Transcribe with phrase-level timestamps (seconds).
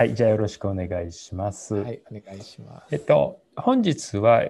[0.00, 1.74] はい、じゃあよろしくお願いします。
[1.74, 2.86] はい、お願いします。
[2.90, 4.46] えっと、本日は、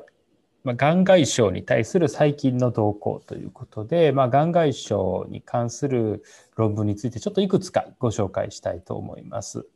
[0.63, 6.23] まあ、眼外症に対する最近の動向ということで、まあ、眼外症に関する
[6.55, 9.67] 論文についてちょっといくつかご紹介したいと思います。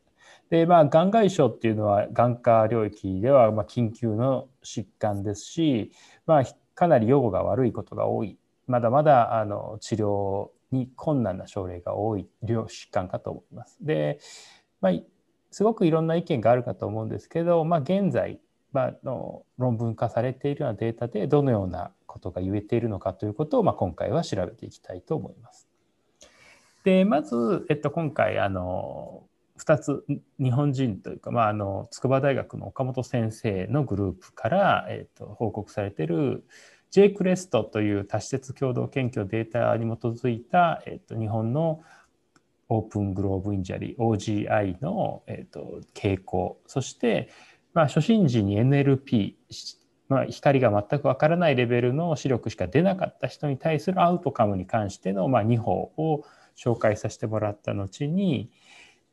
[0.48, 5.90] で、まあ、眼外症っていうのは眼科領域ではまあ緊急の疾患ですし、
[6.24, 6.44] まあ、
[6.76, 8.38] かなり予後が悪いことが多い。
[8.68, 13.76] まだまだあの治療に困難な症例が多い病疾患かと思います。
[13.80, 14.20] で、
[14.80, 14.92] まあ、
[15.54, 18.40] すごくいろんな意見があるかと思うんですけど、まあ、現在、
[18.72, 25.68] まあ、の論文化されているようなデータでどのようなことが言えているのかということを、まあ、今回は調べていきたいと思います。
[26.82, 29.22] でまず、えっと、今回あの
[29.60, 30.04] 2つ
[30.40, 36.42] 日本人というか、まあ、あの筑波大学の岡本先生のグループから、えっと、報告されている
[36.90, 41.80] JCREST という多施設共同研究データに基づいた、えっと、日本の
[42.68, 46.60] open globe injury OGI の、えーと、傾向。
[46.66, 47.30] そして、
[47.72, 49.34] まあ、初診時に NLP、
[50.08, 56.24] まあ、光が全くわからないレベルの視力しか出なかった人に対するアウトカムに関しての、まあ、2報を
[56.56, 58.50] 紹介させてもらった後に、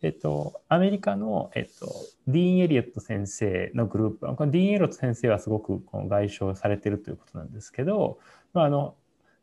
[0.01, 1.87] えっと、アメリカの、えっと、
[2.27, 8.19] ディーン・エリオット先生のグループこのディーン・エリオット先生はすごくこの外傷されてるということなんですけど、
[8.53, 8.95] まあ、あの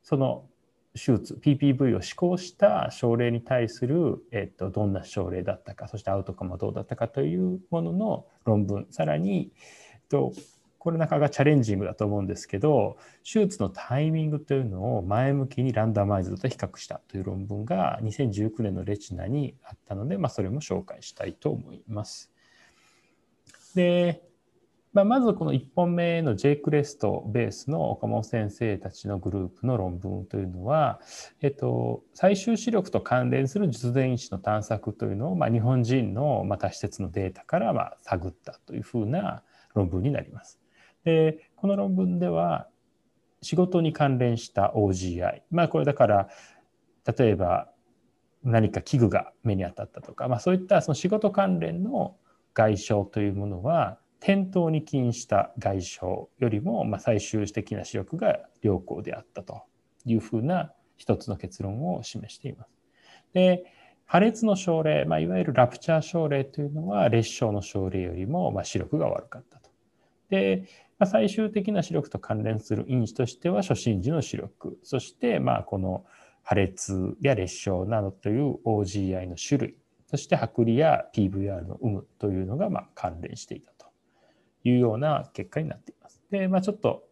[0.03, 0.47] その
[0.99, 9.53] 手術 PPV を施行した症例に対する、えっと、どんな症例だったかそしてアウトカムはどうだったかというものの論文さらに、
[9.95, 10.33] えっと、
[10.79, 22.31] これなかなかチャレンジングだと思うんですけど手術のタイミングというのを前向きにランダマイズと比較したという論文が2019年のレチナにあったので、まあ、それも紹介したいと思います。
[23.75, 24.28] で
[24.99, 30.99] まあ、まずこの1本目の J クレストベースの岡本先生たちのグループの論文というのは、
[31.41, 40.59] えっと、最終視力と関連する術前位置の探索というのを、まあ、日本人のまた施設のデータからま探ったというふうな論文になります。
[41.05, 42.67] でこの論文では
[43.41, 46.29] 仕事に関連した OGI まあこれだから
[47.17, 47.71] 例えば
[48.43, 52.17] 何か器具が目に当たったとか、まあ、そういったその仕事関連の
[52.53, 56.01] 外傷というものは転倒に起因した外傷
[56.39, 59.63] よりも、まあ、最終的な視力が良好であったと
[60.05, 62.71] いうふうな一つの結論を示しています。
[63.33, 63.65] で
[64.07, 69.71] 破裂の症例、まあ、いわゆるラプチャー症例というのは裂傷の症例よりもまあ視力が悪かったと。
[70.31, 70.65] で、
[70.99, 76.05] まあ、最終的な視力と関連する因子としては初診時の視力そしてまあこの
[76.43, 83.78] 破裂や裂傷などという OGI の種類そして剥離や PVR の有無というのがまあ関連していた。
[84.65, 86.21] いうような結果になっています。
[86.31, 87.05] で、まあ、ちょっと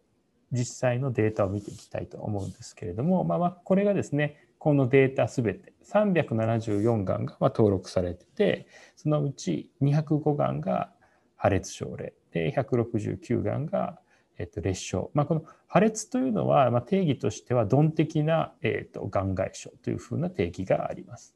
[0.51, 10.91] 実際のデータを見ていきたいと思うんですけれども、まあ、まあこれがですね、このデータすべて374眼がま登録されてて、そのうち205眼が
[11.35, 13.99] 破裂症例で、169眼が
[14.37, 14.97] えっと、裂傷。
[15.13, 21.35] まあ、この破裂というのは、まあ、定義としては、鈍的な、えっと、眼外傷というふうな定義があります。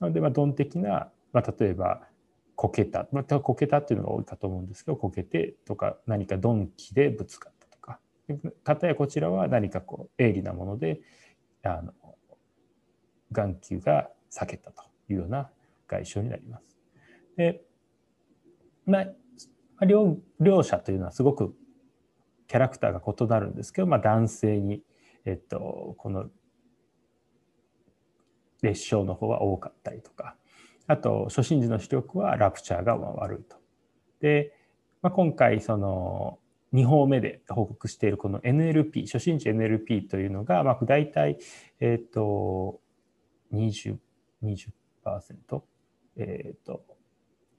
[0.00, 2.02] なので、まあ、鈍的な、まあ、例えば、
[2.56, 7.98] こけた、またこけたっていうのが多いかと思うんですけど、こけてとか何か鈍器でぶつかったとか、
[8.64, 11.00] かたやこちらは何かこう鋭利なもので
[11.62, 11.92] あの
[13.32, 15.50] 眼球が裂けたというような
[15.88, 16.78] 外傷になります。
[17.36, 17.62] で、
[18.86, 19.04] ま
[19.78, 21.54] あ、両両者というのはすごく
[22.46, 24.82] キャラクターが異なるんですけど、まあ、男性に、
[25.24, 26.26] えっと、この
[28.62, 30.36] 裂傷の方は多かったりとか。
[30.92, 33.56] あと初診時の視力はラプチャーが悪いと。
[34.20, 34.52] で、
[35.00, 36.38] まあ、今回その
[36.74, 41.38] 2方目で報告しているこの NLP 初診時 NLP というのが、まあ、大体、
[41.80, 42.80] えっ、ー、と
[43.52, 43.96] 20%,
[44.42, 45.62] 20%
[46.16, 46.84] え、ー、と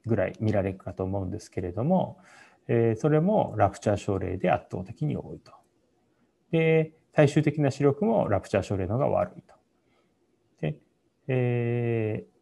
[0.06, 2.20] ぐらい見られるかと思うんですけれども、
[2.68, 5.54] えー、それもラプチャー症例で圧倒的に多いと。
[6.52, 9.56] で最終的な視力もラプチャー症例の方が悪いと。
[10.62, 10.78] で、
[11.28, 12.33] えー、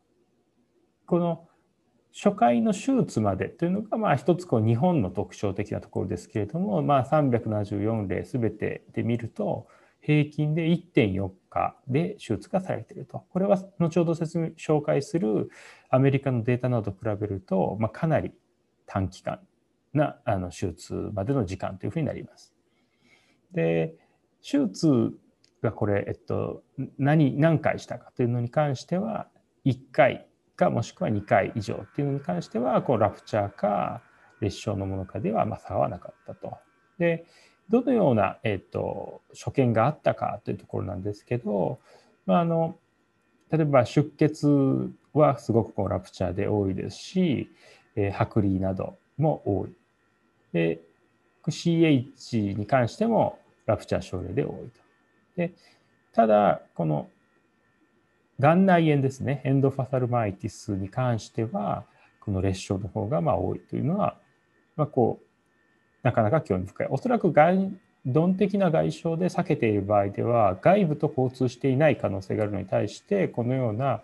[1.11, 1.45] この
[2.13, 9.67] 初回の手術までというのが、まあ、一つこう日本の特徴的なところですけれども、まあ、374例すべてで見ると
[9.99, 13.25] 平均で1.4日で手術がされていると。
[13.29, 15.49] これは後ほど説明紹介する
[15.89, 18.31] アメリカのデータなどと比べると、まあ、かなり
[18.85, 19.41] 短期間
[19.93, 22.53] なあの手術までの時間というふうになります。
[23.51, 23.95] で
[24.41, 25.11] 手術
[25.61, 26.63] がこれ、えっと、
[26.97, 29.27] 何何回したかというのに関しては
[29.65, 30.25] 1回
[30.61, 34.01] かもしくは2回以上っていうのに関してはこうラプチャーか
[34.39, 36.57] 裂傷のものかではま差はなかったと。
[36.99, 37.25] で
[37.69, 41.79] どのような、えーと、所見があったかというところなんですけど、
[42.25, 42.75] まあ、あの
[43.49, 47.49] 例えば出血はすごくこうラプチャーで多いですし
[47.95, 49.73] えー、剥離なども多い。
[50.53, 50.81] で、
[51.47, 54.81] CH に関してもラプチャー症例で多いと。
[55.37, 55.53] で
[56.13, 57.09] ただ、この
[58.41, 61.85] 眼内炎ですね、エンドファサルマイティスに関しては、
[62.19, 64.17] この裂傷の方がまあ多いというのは、
[64.75, 65.25] まあ、こう、
[66.01, 66.87] なかなか興味深い。
[66.89, 67.71] おそらく外
[68.03, 74.01] 鈍的な外傷で避けている場合では、外部と交通していない可能性があるのに対して、このような、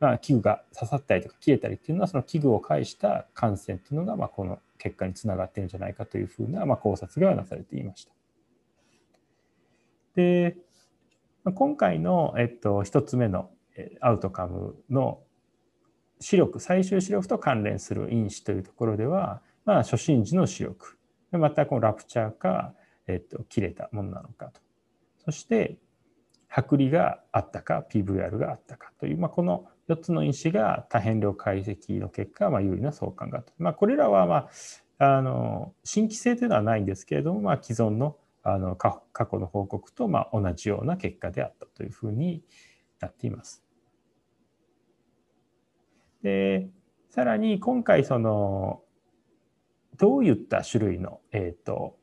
[0.00, 8.12] まあ、器具が刺さったりとか切れたりっていうのは、その器具を介した感染っていうのが、まあ、この結果につながっているんじゃないかというふうな、まあ、考察がなされていました。
[10.16, 10.56] で、
[11.54, 13.50] 今回の、えっと、1つ目の
[14.00, 15.20] アウトカムの
[16.20, 20.98] 視力、最終視力と関連する因子というところでは、まあ、初診時の視力、
[21.32, 22.74] またこのラプチャーか、
[23.06, 24.60] えっと、切れたものなのかと。
[25.24, 25.76] そして、
[26.50, 33.52] 剥離があったか、PVR があったかという、まあ、この4つの因子が多変量解析の結果、まあ、有利な相関があった。
[33.58, 34.48] まあ、これらは、まあ、
[34.98, 42.44] あの新規性というのはないんですけれども、まあ、既存のあの過去の報告とまあ同じような結果であったというふうに
[43.00, 43.65] なっています。
[46.22, 46.68] で
[47.10, 48.82] さらに今回その
[49.96, 51.96] どういった種類の、えーと、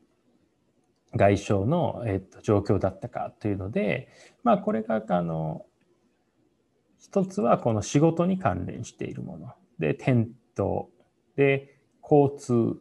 [1.14, 4.08] 外傷の、えーと、状況だったかというので、
[4.42, 5.64] まあ、これがあの
[6.98, 9.52] 一つはこの仕事に関連しているもの。
[9.78, 10.86] で転倒
[11.36, 12.80] で交通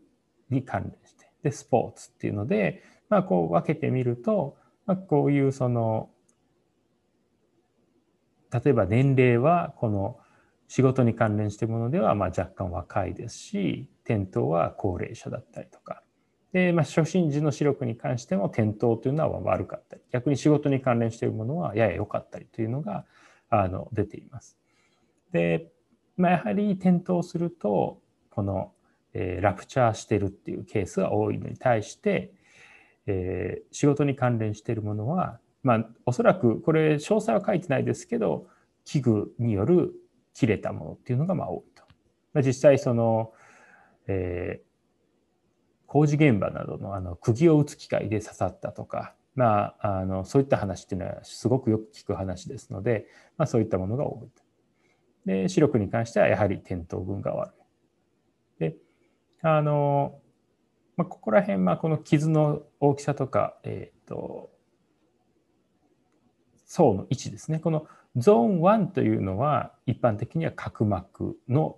[0.50, 1.30] に関連して。
[1.44, 2.84] でスポーツっていうので
[3.14, 4.58] まあ、こう分けてみると、
[4.88, 6.10] まあ、こういうその
[8.52, 10.18] 例えば年齢はこの
[10.74, 16.02] 仕事に関連しているものではまあ若干若いですし転倒は高齢者だったりとか
[16.52, 23.06] で、まあ、初診時の視力に関しても転倒というのは悪かったり逆に仕事に関連しているものはやや良かったりというのが
[23.50, 24.58] あの出ています。
[25.32, 25.68] で、
[26.18, 28.00] まあ、やはり転倒すると
[28.32, 28.72] この、
[29.14, 32.34] えー、ラプチャーしてるっていうケースが多いのに対して
[33.06, 38.48] えー、仕事に関連しているものは、まあ、おそらくこれ詳細は書いてないですけど
[38.86, 39.94] 器具による
[40.34, 42.42] 切れたものっていうのがまあ多いと。
[42.42, 43.34] 実際その、
[44.08, 44.66] えー、
[45.86, 53.08] 工事現場などのあの釘を打つ機械で刺さったとか、まあ、あのそういった話っていうのはすごくよく聞く話ですので、
[53.38, 54.44] まあ、そういったものが多いと。
[55.26, 57.54] で視力に関してはやはり転倒群が悪
[58.58, 58.60] い。
[58.60, 58.76] で
[59.42, 60.20] あの
[60.96, 64.52] まあ、ここら辺、まあ、この傷の大きさとか、えっ、ー、と、
[66.66, 67.60] 層の位置ですね。
[67.60, 71.78] このゾーン1というのは一般的には角膜の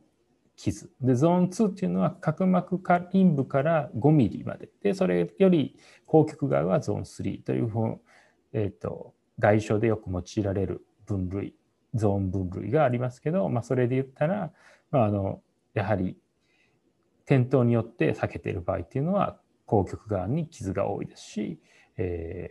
[0.57, 0.91] 傷。
[1.01, 4.69] で、ゾーン2っていうのは角膜下陰部から5ミリまで。
[4.81, 7.99] で、それより高極側はゾーン3というふう、
[8.53, 11.55] え、ー、と、外傷でよく用いられる分類、
[11.93, 14.51] ゾーン分類がありますけど、まあ、それで言ったら、
[14.91, 15.41] まあ、あの、
[15.73, 16.17] やはり
[17.25, 21.59] 転倒によって避けている場合っていうのは後極側に傷が多いですし、
[21.97, 22.49] え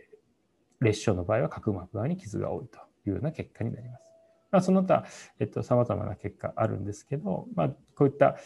[0.81, 2.79] ー、裂傷の場合は角膜側に傷が多いと
[3.09, 4.11] いうような結果になります。
[4.51, 5.05] まあ、その他、
[5.39, 8.37] えっと、様々な結果あるんですけど、まあ、こういった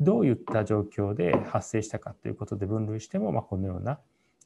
[0.00, 3.98] どういった状況で発生したかということで分類しても、まあ、このような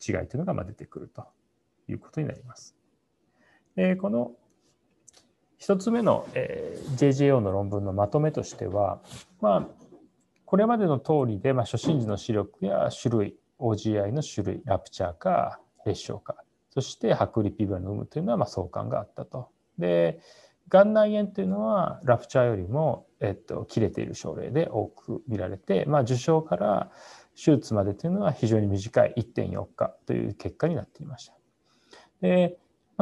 [0.07, 1.27] 違いというのが出てくると
[1.89, 2.77] いうことになります。
[3.75, 4.33] でこの
[5.61, 9.01] 1つ目の、えー、JJO の論文のまとめとしては、
[9.41, 9.69] まあ、
[10.45, 16.37] これまでの通りで、まあ、初診時の視力や種類、OGI の種類、ラプチャーか裂傷か、
[16.77, 19.49] そして剥離ピブラの有無というのはまあ相関があったと。
[19.79, 20.21] で、
[20.69, 26.91] 眼内炎というのはラプチャーよりも、えっと、切れている症例で多く見られて、まあ、受傷から
[27.35, 31.33] 手術までというのは非常に短い1.4日という結果になっていました。
[32.21, 32.59] で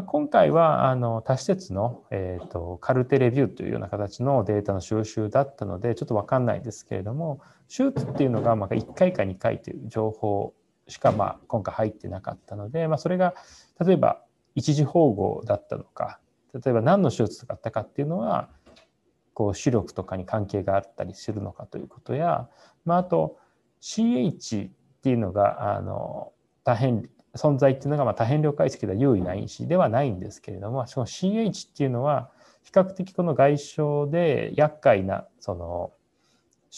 [0.06, 10.52] 今回はあの多施設の、えーと、カルテレビューというような形のデータの収集だったのでちょっと分かんないですけれども手術っていうのがまあ1回か2回という情報
[10.88, 13.34] しかまあ今回入ってなかったので、まあ、それが
[13.84, 14.22] 例えば
[14.54, 16.20] 一時保護だったのか
[16.52, 18.48] 例えば何の手術だったかっていうのは
[19.32, 22.48] こう視力とかに関係があったりするのかということや、
[22.84, 23.38] まあ、あと
[23.82, 24.70] CH っ
[25.02, 32.30] ていうのがあの大変存在っていうのがまあ多変量解析では優位な因子ではないんですけれどもその CH っていうのは
[32.62, 35.92] 比較的この外傷で厄介なその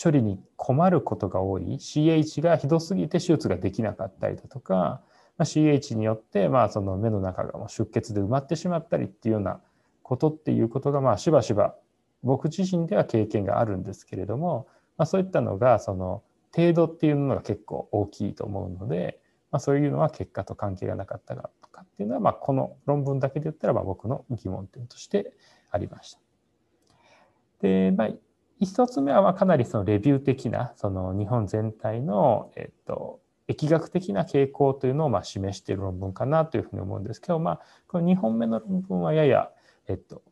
[0.03, 5.01] 処理に困ることが多い CH がひどすぎて手術ができなかったりだとか、ま
[5.39, 9.61] あ、CH によってまあその目の中がもう出血で埋まってしまったりっていうような
[10.03, 11.75] ことっていうことがまあしばしば
[12.23, 14.67] 僕自身では経験があるんですけれども、
[14.99, 16.23] まあ、そういったのがその
[16.55, 19.19] 程度っていうのが結構大きいと思うので、
[19.51, 25.33] まあ、そういうのは結果と関係がなかったかとかっていうのは、まあ、この論文だけで言ったらまあ僕の疑問点として
[25.71, 26.21] ありました。
[27.63, 28.09] で、まあ、
[28.61, 39.51] 一つ目はかなりそのレビュー的なその日本全体の、えっと、疫学的な傾向というのをまあ示している論文かなというふうに思うんですけど、まあ、この2本目の論文はやや、
[39.89, 40.23] えっと、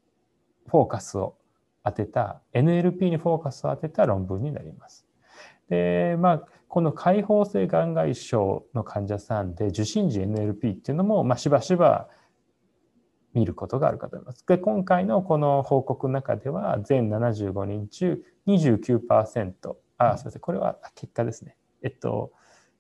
[0.69, 1.37] フォーカスを
[1.85, 5.07] 当てた NLP にフォーカスを当てた論文になります。
[5.69, 12.09] でまあこの開放性眼外症の患者さんで受診時 NLP っていうのも、まあ、しばしば
[13.35, 14.47] 見ることがあるかと思います。
[14.47, 21.57] で今回のこの報告の中では全75人中29%あすみませんこれは結果ですね。
[21.83, 22.33] えっと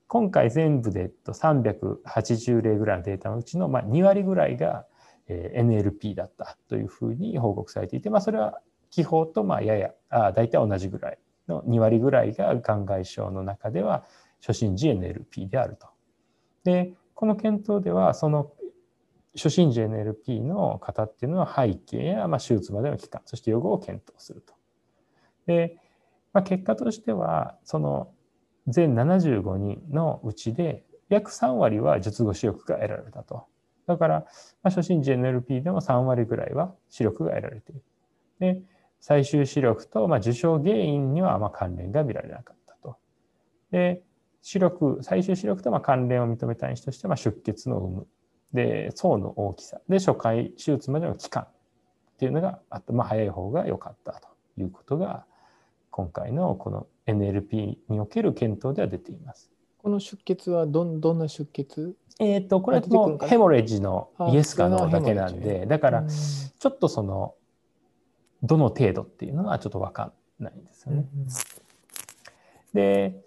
[0.06, 4.86] 今回全部で380例ぐらいのデータのうちのま2割ぐらいが
[5.28, 11.18] NLP だったというふうに報告されていて、まあ、それは気泡とまややあ大体同じぐらい
[11.48, 14.04] の2割ぐらいが眼外症の中では
[14.40, 15.88] 初診時 NLP であると。
[16.64, 18.52] でこの検討ではその
[19.36, 24.54] 初診時 NLP の方っていうのは背景やまあ手術までの期間そして予後を検討すると。
[25.46, 25.76] で、
[26.32, 28.12] まあ、結果としてはその
[28.66, 33.46] 全75人のうちで約3割は術後視力が得られたと。
[33.86, 34.20] だから、
[34.62, 37.82] まあ、初診時 NLP でも3割ぐらいは視力が得られている。
[38.40, 38.62] で
[39.00, 42.96] 最終視力と、まあ、受傷原因にはまあ関連が見られなかったと。
[43.70, 44.02] で、
[44.40, 48.06] 視力、最終視力とまあ関連を認めた因子としては出血の有無、
[48.54, 51.46] で、層の大きさ、で、初回手術までの期間っ
[52.18, 55.24] ていうのがあった、まあ、早い方が良かったということが、
[55.90, 59.50] 今回のこの NLP における検討では出ています。
[59.78, 61.94] この出血はどんどんな出血？
[62.20, 67.34] えっ、と、これはもうヘモレッジのイエスかノーだけなんで、だから、ちょっとその、
[68.42, 71.06] どの程度っていうのはちょっと分かんないんですよね。
[71.12, 71.26] うん。
[72.72, 73.20] で、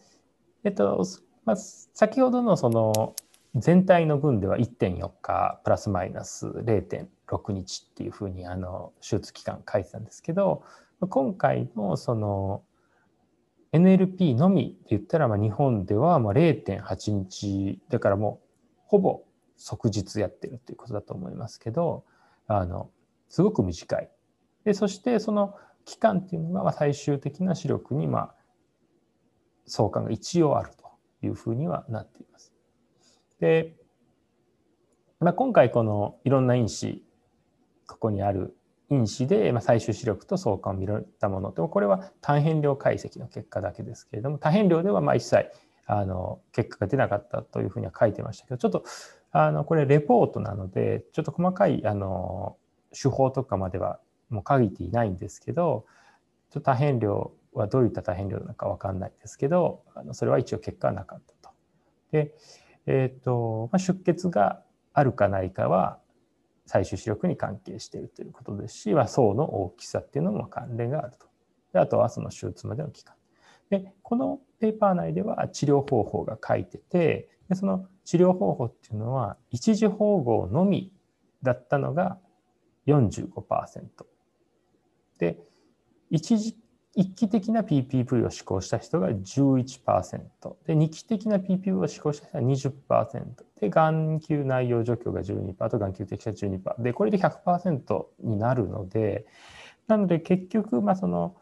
[0.63, 1.05] えっと、
[1.43, 3.13] まあ、先ほどのその
[3.59, 10.63] 全体の群では1.4日プラスマイナス0.6日っていうふうにあの手術期間書いてたんですけど
[11.09, 12.63] 今回のその
[13.73, 18.47] NLP のみで言ったらまあ日本ではまあ0.8日だからもう
[18.85, 19.23] ほぼ
[19.57, 22.05] 即日やってるっていうことだと思いますけど
[22.47, 22.89] あの
[23.29, 24.09] すごく短い
[24.63, 28.35] でそしてその期間っていうのが最終的な視力にまあ
[29.65, 32.56] 相関が一応あるというふうにはなっています。
[33.39, 33.75] で、
[35.19, 37.03] まあ、今回このいろんな因子
[37.87, 38.55] ここにある
[38.89, 45.51] 因子でま最終視力と相関を見られたものでもこれは単変量解析の結果だけですけれども多変量ではまあ一切
[45.85, 48.83] あの結果が出なかったというふうには書いてましたけどちょっと
[49.31, 52.57] あのこれレポートなのでちょっと細かいあの
[52.91, 55.85] 手法とかまではもう限っていないんですけど
[56.49, 61.55] ちょっと多変量はどういった多変量なのか分かんないですけどあのそれは一応結果はなかったと。
[62.11, 62.33] で、
[62.87, 64.63] えーとまあ、出血が
[64.93, 65.99] あるかないかは
[66.65, 71.27] 最終視力に関係しているということですし、まあ、層の大きさっていうのも関連があると。
[71.73, 73.13] であとはその手術までの期間。
[73.69, 80.93] でこのペーパー内では治療方法が書いててでその治療方法っていうのは一時縫合のみ
[81.43, 82.17] だったのが
[82.87, 83.83] 45%。
[85.19, 85.37] で、
[86.09, 86.57] 一時
[86.97, 90.19] 一期的な PPV を施行した人が11%
[90.65, 93.23] で2期的な PPV を施行した人が20%
[93.61, 99.27] で眼球内容除去が12%と眼球適者12%でこれで100%になるので
[99.87, 101.35] なので結局まあその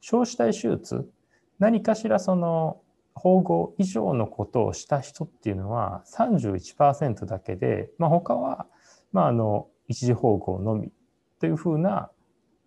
[0.00, 1.10] 少子体手術
[1.58, 2.80] 何かしらその
[3.14, 8.68] 縫合以上のことをした人っていうのは31%だけで、まあ、他は
[9.12, 10.92] まああの一時縫合のみ
[11.40, 12.12] というふうな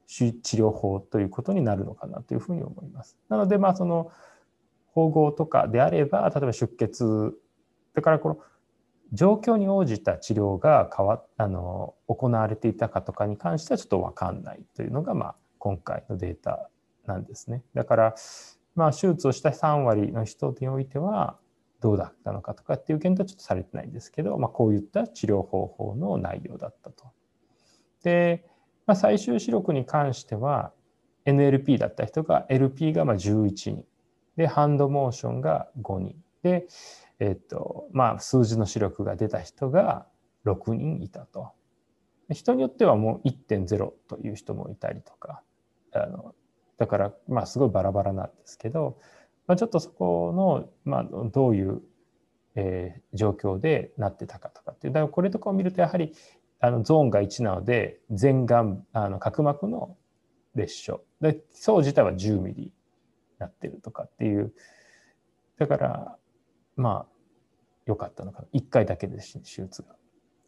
[0.07, 3.17] 治療法ということになるのかなというふうに思います。
[3.29, 4.11] なのでまあその
[4.93, 7.33] 縫合とかであれば例えば出血
[7.93, 8.39] だからこの
[9.13, 16.69] 状況に応じた治療が変わあの行われていたかとかに関してはちょっと分かんないというのがまあ今回のデータ
[17.05, 17.63] なんですね。
[17.73, 18.15] だから
[18.75, 21.37] まあ手術をした3割の人においては
[21.81, 27.11] どうだったのかとかっていう検討はちょっとされてないんですけど、まあ、こういった治療方法の内容だったと。
[28.03, 28.45] で、
[28.87, 30.71] まあ、最終視力に関しては
[31.25, 33.85] NLP だった人が LP がまあ11人
[34.37, 36.67] でハンドモーションが5人で、
[37.19, 40.05] えっとまあ、数字の視力が出た人が
[40.45, 41.51] 6人いたと。
[42.31, 45.43] 人によってはもう1.0という人もいたりとか
[45.93, 46.33] あの
[46.79, 48.97] だからまあすごいバラバラなんですけど、
[49.45, 51.81] まあ、ちょっとそこの、まあ、どういう、
[52.55, 54.93] えー、状況でなってたかとかっていう。
[54.93, 56.13] だからこれとかを見るとやはり
[56.65, 59.97] あのゾーンが1なので全眼あの角膜の
[60.55, 62.71] 裂傷で層自体は10ミリに
[63.39, 64.53] なってるとかっていう
[65.57, 66.17] だから
[66.75, 67.05] まあ
[67.85, 69.95] 良かったのかな1回だけで手術が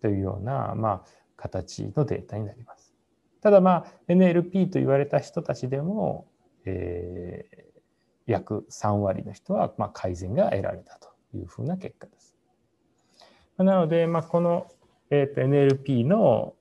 [0.01, 1.03] というような、まあ、
[1.35, 2.93] 形のデータになります。
[3.41, 6.27] ただまあ NLP と言われた人たちでも、
[6.65, 7.67] えー
[8.27, 12.35] 約3割の人は、まあ、改善が得られたというふうな結果です。
[13.57, 14.67] なので、まあ、この、
[15.09, 16.55] えー、NLP の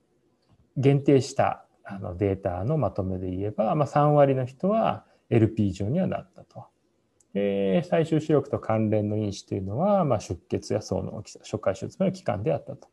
[0.77, 6.67] 限定したあのデータのまとめで言えば、まあ、3割の人は LP 上にはなったと。
[7.33, 12.89] で最終視力と関連の因子というのは、まあ、出血や層の大きさ、初回手術の期間であったと。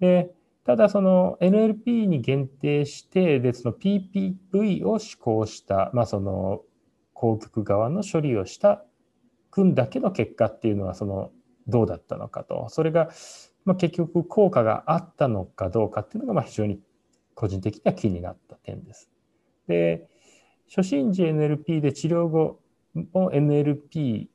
[0.00, 0.30] で
[0.64, 6.62] ただその NLP に限定してでその PPV を施行した、まあ、その
[7.12, 8.84] 公局側の処理をした
[9.50, 11.30] 組だけの結果っていうのはその
[11.66, 13.10] どうだったのかとそれが、
[13.64, 16.80] まあ、結局効果があったのかどうかっていうのがまあ非常に
[17.34, 19.08] 個人的には気になった点です。
[19.66, 20.08] で
[20.68, 22.60] 初診時 NLP で治療後
[23.12, 24.26] も NLP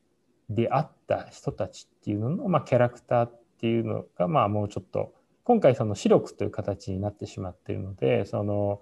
[0.49, 8.81] であった人たちっていうのの、まあ、キャラクターっていうのがまあもうちょっと今回その視力という形になってしまっているのでその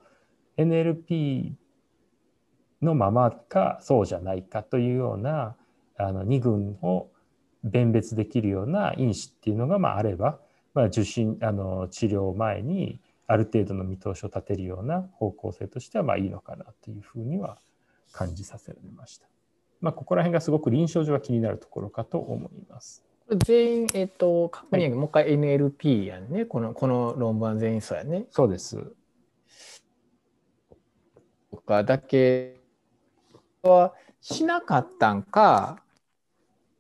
[0.58, 1.54] NLP
[2.82, 5.56] のままかそうじゃないかというような
[5.98, 7.10] あの2群を
[7.64, 10.40] 弁別できるような因子っていうのがまああれば、
[10.74, 17.58] まあ、受診あの治療前にある程度の見通しを立てるような方向性としてはまあいいのかなというふうには
[18.12, 19.28] 感じさせられました。
[19.82, 23.04] まあ、ここら辺がすごく臨床上は気になるところかと思います。
[23.46, 26.46] 全員、えっ、ー、と、確認、はい、もう一回 NLP やんね。
[26.46, 28.26] この、この論文は全員そうやね。
[28.32, 28.80] そうです。
[31.68, 32.56] かだけ
[33.62, 35.84] はしなかったんか、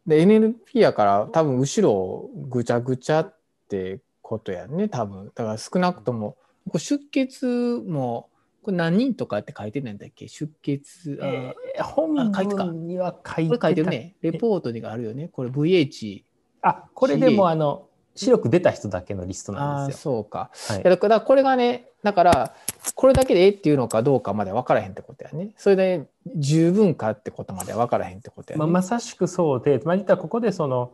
[0.07, 3.35] で、NLP やから多分後ろぐちゃぐちゃっ
[3.67, 5.25] てことやね、多分。
[5.35, 6.37] だから少なくとも、
[6.77, 7.45] 出血
[7.85, 8.29] も、
[8.61, 10.27] これ何人とかって書いてないんだっけ？
[10.27, 11.19] 出血。
[11.21, 14.15] えー、本文には書いてこれ書いてるね。
[14.21, 15.29] レポートにあるよね。
[15.29, 16.23] これ VH。
[16.61, 17.86] あ、これでもあの、
[18.17, 20.01] 白く出た人だけのリストなんですよ。
[20.01, 20.49] そうか。
[20.67, 22.55] はい、だからこれがね、だから
[22.95, 25.51] これだけでええっていうのかどうかまで分からへんってことやね。
[25.57, 28.59] それで十分かってことまで分からへんってことやね。
[28.59, 30.93] まあ、まさしくそうで、まあ、実はここでその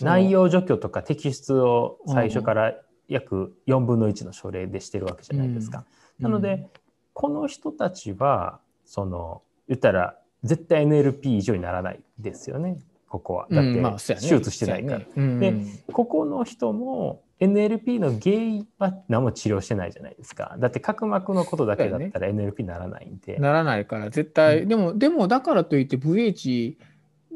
[0.00, 2.74] 内容除去とか摘出を最初から
[3.08, 5.84] 約4分の1の症例でしてるわけじゃないですか。
[6.18, 6.66] うん、なので、
[7.12, 12.78] この人たちはその言ったら絶対 NLP 以上にならないですよね。
[13.12, 13.46] ここは。
[13.50, 15.00] だって手術してないから。
[15.38, 15.54] で
[15.92, 20.56] ここの人も NLP の原因は何も治療してないじゃないですか。
[20.58, 23.36] だって角膜のことだけだったら NLP ならないんで。
[23.36, 26.76] ならないから絶対、うん、でもでもだからといって VH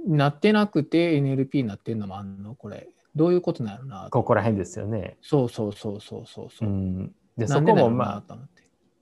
[0.07, 2.55] なってなくて NLP になってんのもあんの？
[2.55, 2.89] これ。
[3.15, 4.09] どういうことなのな？
[4.11, 5.19] ここら辺ですよね。
[5.21, 6.69] そうそうそうそうそうそう。
[6.69, 8.39] うん、でそこもまあ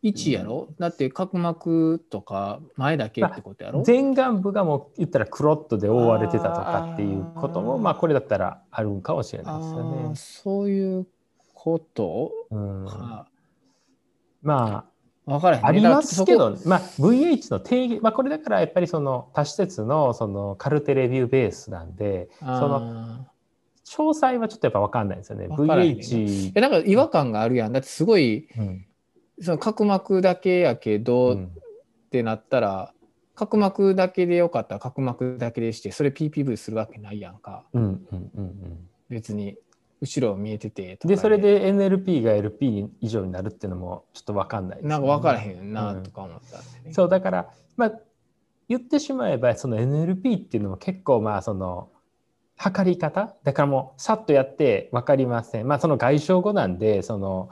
[0.05, 10.15] 位置やろ、うん、だって角膜とか前だけってことやろ、前眼部がもう言ったらクロットで覆われてたとかっていうこともまあこれだったらあるんかもしれないですよね。
[10.15, 11.07] そういう
[11.55, 13.27] こと、うん、はあ、
[14.43, 14.85] ま
[15.27, 23.27] あ分からへん、ね、ありますけど、まあ、VH の定義、まあ、これだからやっぱりその多施設のそのカルテレビューベースなんでその
[23.87, 25.47] 詳細はちょっとやっぱ分かんないですよね。
[25.49, 26.53] VH。
[26.55, 27.73] えなんか違和感があるやん。
[27.73, 28.87] だってすごい、うん
[29.41, 31.49] その角膜だけやけど、うん、っ
[32.11, 32.93] てなったら
[33.35, 39.57] 角膜だけでよかったら角膜だけでしてそれ PPV するわけないやんか、うんうんうんうん、別に
[40.01, 41.17] 後ろ見えててで。
[41.17, 46.83] それで NLP が LP 以上になるっていうのもちょっと分かんない、ね、なんか分からへんなとか思ったんで、ね。
[46.87, 47.93] うん、そうだからまあ
[48.69, 51.91] 言ってしまえばその NLP っていうのも結構まあその
[52.57, 53.35] 測り方？
[53.43, 55.67] だからもうさっとやって分かりません。
[55.67, 57.49] まあその外傷後なんでその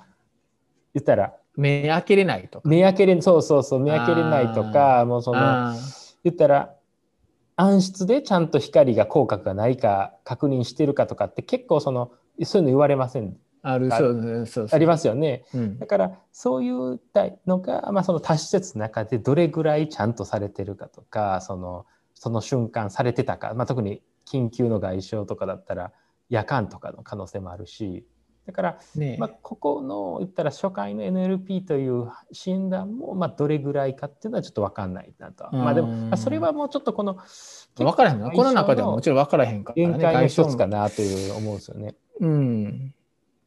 [0.95, 2.69] 言ったら目開けれないとか。
[2.69, 5.75] 目開けれそうそうそう目開けれないとかもうその
[6.25, 6.75] 言ったら
[7.57, 12.13] 暗室でちゃんと光が口角がないか確認してるかとかって結構その
[12.45, 13.37] そういうの言われません。
[13.65, 17.01] あるそうそうありますよね、うん、だからそういう
[17.47, 25.93] のが、まあ、その多施設の中でどれぐらいちゃんとされてるかとかそのその瞬間されてたか、まあ、特に緊急の外傷とかだったら
[26.29, 28.05] 夜間とかの可能性もあるし
[28.47, 35.49] だから、ね、まあ、ここの言ったら初回の NLP という診断も、まあ、どれぐらいかっていうのはちょっと分かんないなと。
[35.53, 37.19] まあ、でも、まあ、それはもうちょっとこの
[37.77, 41.95] 分からへんのこの中ではもちろん分からへんから、ね、限界の一つかなという思うんですよね。
[42.21, 42.95] うん。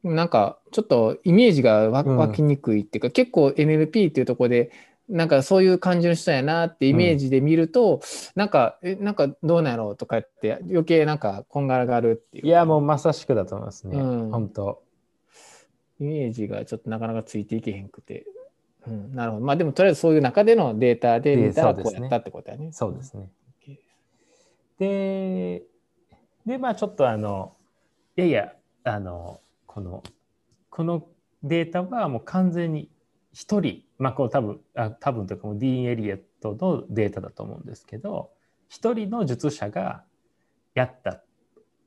[0.02, 4.70] なんかちょっとイメージが湧きにくいっていうか、うん、結構 NLP っていうところで
[5.08, 8.00] なんかそういう感じの人やなってイメージで見ると、うん、
[8.34, 14.82] なんかえなんかどうなんやろうとかって余計なんかこんがらがるっていういやもうまさしくだと思いますね、うん、本当
[16.00, 18.26] イメージがちょっとなかなかついていけへんくて。
[18.86, 19.44] うん、なるほど。
[19.44, 22.70] まあでもとりあえずそういう中でのデータで見たらこうやったってことやね。
[22.72, 23.28] そうですね。
[24.78, 25.62] で、
[26.44, 27.56] で、まあちょっとあの、
[28.16, 28.52] いやいや、
[28.84, 30.02] あの、この、
[30.70, 31.06] この
[31.42, 32.90] データはもう完全に
[33.34, 38.30] 1人、まあこう多分、あ多分というかもうディーン・エリエットのデータだと思うんですけど
[38.70, 40.04] 1人の術者が
[40.74, 41.22] やった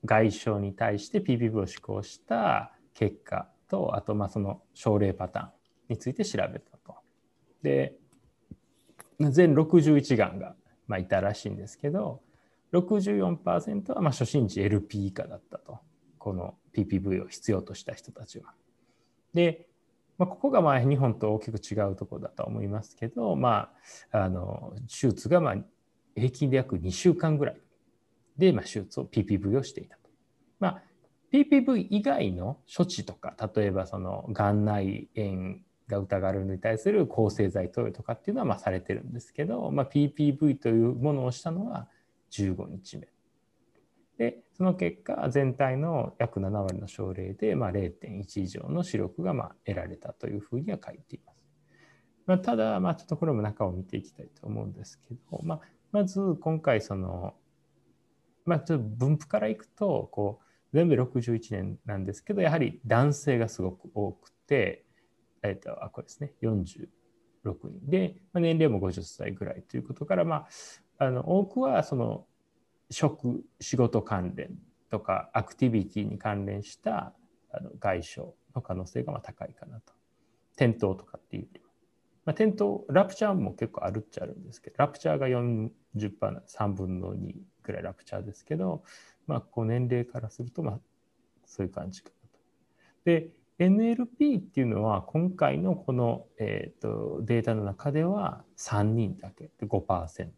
[0.04, 5.50] 外傷に対して PPV を施行した結果とあとまあその症例パターン
[5.90, 6.96] について調べたと。
[7.62, 7.94] で
[9.20, 10.54] 全61がんが
[10.86, 12.20] まあいたらしいんですけど
[12.72, 15.78] 64%はまあ初診値 LP 以下だったと
[16.18, 18.52] この PPV を必要とした人たちは。
[19.34, 19.66] で、
[20.18, 23.70] まあ、ここがまあ日本と大きく違うところだと思いますけど、ま
[24.12, 25.56] あ、あの手術がまあ
[26.14, 27.60] 平均で約2週間ぐらい
[28.36, 30.10] でまあ手術を PPV をしていたと。
[30.58, 30.82] まあ
[31.32, 35.56] PPV 以外の処置とか例えばその眼内炎
[35.88, 41.88] が疑われるのに対する抗生剤投与とかっていうのはまあされてるんですけど、まあ、PPV というものをしたのは
[42.32, 43.08] 15日目。
[44.18, 51.40] でその結果全体の約7割の症例で、まあ、0.1以上の視力がまあ得られたというふうには書いています。
[52.26, 57.34] まあ、ただ、まあ、ちょっとこれも中を見ていきたいと思うんですけど、まあ、まず今回その、
[58.44, 64.84] まあ、ちょっと分布からいくとこう全部61年なんですけどやはり男性がすごく多くて、
[65.42, 66.86] えっと、あこれですね46
[67.68, 70.46] 人で、まあ、年齢も50歳ぐらいということから、ま
[70.98, 72.26] あ、あの多くはその
[72.90, 74.58] 職仕事関連
[74.90, 77.14] とかアクティビティに関連した
[77.52, 78.20] あの外傷
[78.54, 79.92] の可能性がまあ高いかなと。
[80.60, 81.70] 転倒とかっていうよりは。
[82.26, 88.82] まあ、転倒、ラプチャーも結構あるっちゃあるんですけど、ラプチャーが40%、3分の2ぐらいラプチャーですけど、
[89.30, 90.80] まあ、こう年齢からすると、まあ、
[91.46, 92.38] そういう感じかなと。
[93.04, 100.28] で、NLP っていうのは今回のこの、えーと、データの中では3人だけで5%。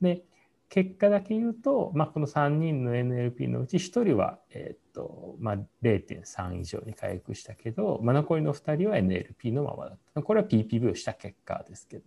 [0.00, 0.22] で、
[0.68, 10.22] 結果だけ言うと、まあ、この3人の NLP のうち1人は、えーとまあ、0.3以上に回復したけど、まあ、残りの2人は NLP のままだった。
[10.22, 12.04] これは PPV をした結果ですけど。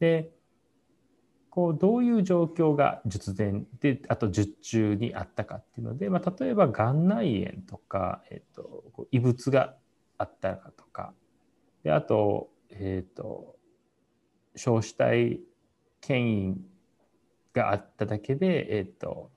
[0.00, 0.30] で、
[1.54, 9.76] こうどういう状況が術前であと術中にあったかっていうので、まあ、例えば眼内炎とか、えーと、異物が
[10.18, 11.14] あったかとか
[11.84, 13.54] であと,、えーと、
[14.56, 15.38] 小死体
[16.00, 16.64] 牽引
[17.52, 19.30] があっただけで、えーと、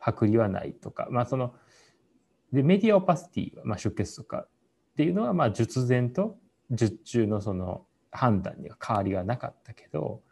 [0.00, 1.54] 剥離はないとか、まあ、その
[2.52, 4.48] でメディアオパシティ、まあ、出血とかっ
[4.96, 6.36] ていうのは、まあ、術前と
[6.72, 10.22] 術中のその判断には変わりがなかったけど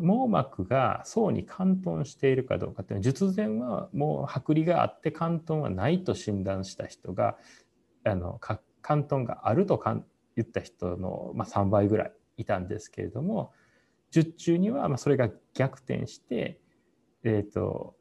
[0.00, 7.36] 網膜が層に貫頓しているかどうかっていうのは術前はもう剥離があって貫頓はないと診断した人が
[8.04, 8.40] あの
[8.82, 9.80] 貫頓があると
[10.36, 13.52] 言った人の、まあ、3倍ぐらいいたんですけれども
[14.10, 16.60] 術中にはそれが逆転して、
[17.22, 17.94] えーと、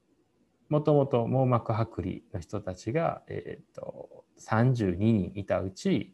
[0.69, 6.13] もともと網膜剥離の人たちが、えーと、32人いたうち、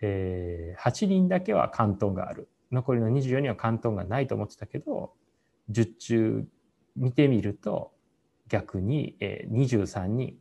[0.00, 2.48] えー、8人だけは貫頓がある。
[2.72, 5.12] 残りの24人は関東がないと思ってたけど
[5.70, 6.48] 10中
[6.96, 7.92] 見てみると
[8.48, 10.36] 逆に、え23人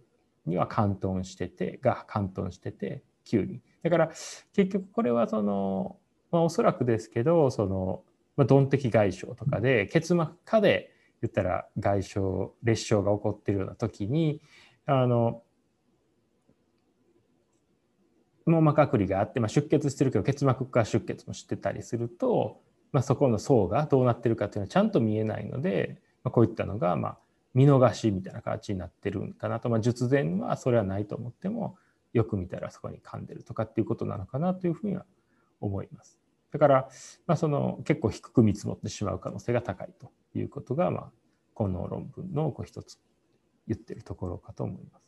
[0.45, 4.07] には関東しててが関東してて9人だから
[4.53, 5.97] 結局これはその、
[6.31, 8.03] まあ、おそらくですけどその、
[8.37, 12.19] まあ、ドン的外傷とかで結膜下で言ったら外傷
[12.63, 14.41] 裂傷が起こってるような時に
[14.85, 15.41] あの
[18.45, 27.17] 網膜剥離があって、まあ、出血してるけど結膜下出血もしてたりすると、まあ、そこの層がどうなってるかっていうのはちゃんと見えないので、まあ、こういったのがまあ
[27.53, 31.77] 見逃しみたいな形になってるんかなと、まあ、術前はそれはないと思っても
[32.13, 35.05] よく見たらそこに噛んでるとかっていうことなのかなというふうには
[35.61, 36.19] 思います。
[36.51, 36.89] だから、
[37.27, 41.11] まあ、その結構低く見積もってしまう可能性が高いということが、まあ、
[41.53, 42.99] この論文のこう一つ
[43.67, 45.03] 言ってるところかと思います。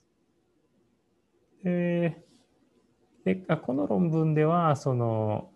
[1.64, 2.27] えー
[3.28, 5.50] でこの論文ではその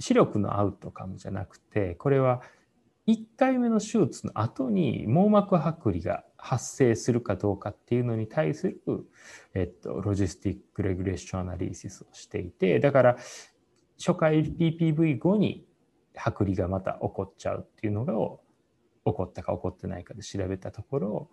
[0.00, 2.42] 視力のアウトカムじゃなくてこれは
[3.06, 8.80] 1回目の手術の後に網膜剥離が発生するかどうかっていうのに対する、
[9.54, 13.16] えっと、ロジスティック・レギュレーション・アナリシスをしていてだから
[13.96, 15.64] 初回 PPV 後に
[16.16, 18.18] 剥離がまた起こっちゃうっていうのが起
[19.16, 21.30] こったか起こってないかで調べたところ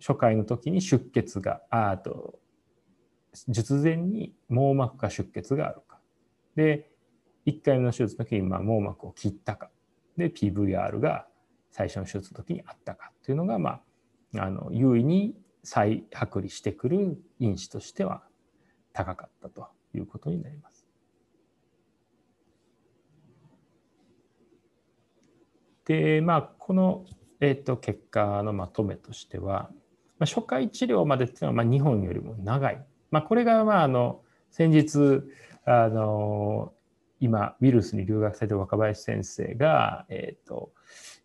[0.00, 2.40] 初回の時に出血があと
[3.48, 6.00] 術前に網膜下出血があるか。
[6.56, 6.90] で、
[7.46, 9.70] 1回目の手術の時にまあ網膜を切ったか。
[10.16, 11.26] で、PVR が
[11.70, 18.22] 最初の手術の時にあったかというのが、まあ、あの優位に再剥離してくる因子としては
[18.92, 20.86] 高かったということになります。
[25.84, 27.04] で、まあ、この、
[27.40, 29.70] えーと、結果のまとめとしては、
[30.18, 35.22] まあ、初回治療までっていうのはまあ日本よりも長いまあ、これがまああの先日
[35.64, 36.72] あの
[37.20, 40.72] 今、ウィルスに留学されてる若林先生が、えっ、と、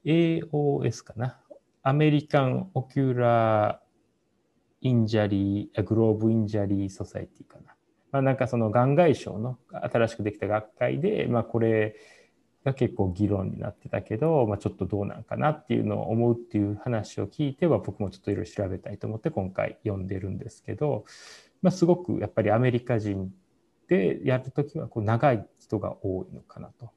[0.06, 1.40] AOS かな。
[1.84, 7.76] アメリカン・オキュラー・ injury、 globe injury society かな？
[8.12, 11.96] まあ、なんかその眼外傷の新しくできた学会で、まあ、これ
[12.66, 21.06] が結構議論になってたけど、まあ、ちょっとどうなんかなっていうのを思うっていう話を聞いては僕もちょっといろいろ調べたいと思って今回読んでるんですけど、
[21.66, 23.34] まあ、すごくやっぱりアメリカ人
[23.88, 26.92] でやるときはこう長い人が多いのかなと。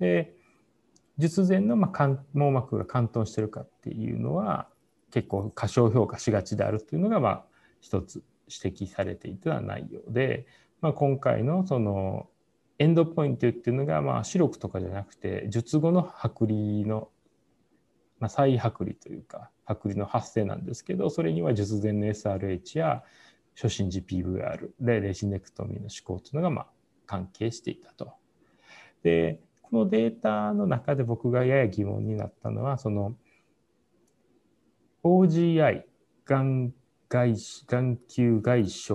[0.00, 0.34] で
[1.18, 4.66] 術前のまあ網膜が貫通してるかっていうのは
[5.12, 7.44] 結構過小評価しがちであるというのがまあ
[7.80, 10.48] 一つ指摘されていた内容で、
[10.80, 12.28] まあ、今回のその
[12.80, 17.08] エンドポイントっていうのがまあ視力とかじゃなくて術後の剥離の、
[18.18, 23.04] まあ、再剥離というか剥離の発生なんですけどそれには術前の SRH や
[23.54, 26.66] 初診時 PVR でレジネクトミーの思考というのがまあ
[27.06, 28.12] 関係していたと。
[29.02, 33.14] でこのデータの中で僕がやや疑問になったのはその
[35.02, 35.82] OGI
[36.24, 36.72] 眼
[37.08, 37.34] 外
[37.66, 38.94] 眼球外傷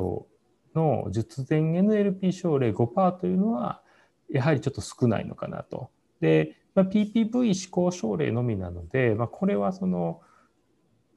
[0.76, 3.82] の術前 NLP 症例5%というのは
[4.30, 5.90] やはりちょっと少ないのかなと。
[6.20, 10.22] で、まあ、PPV 思考症例のみなので、まあ、これはその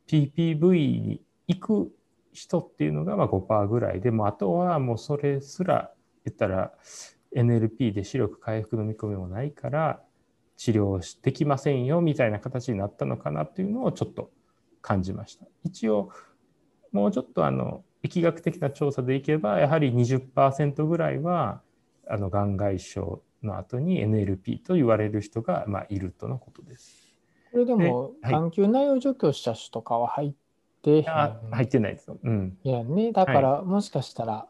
[0.09, 1.93] PPV に行く
[2.33, 5.91] 人っていうのがまあ5%ぐらいでもあとはもうそれすら
[6.25, 6.73] 言ったら
[7.35, 10.01] NLP で視力回復の見込みもないから
[10.57, 14.31] 治療できませんよみたいな形になったのかなっていうのをちょっと
[14.83, 15.47] 感じました。
[15.65, 16.11] 一応
[16.93, 21.63] もうちょっとあの疫学的な調査でいけばやはり20%ぐらいは
[22.09, 23.01] あの眼外傷
[23.43, 27.15] の後に NLP と言われる人がまあいるとのことです。
[27.53, 30.33] これでも眼球内容除去した人とかは入っ
[30.83, 32.19] て入ってないですよ。
[32.23, 32.57] うん。
[32.63, 34.47] いやね、だから、もしかしたら、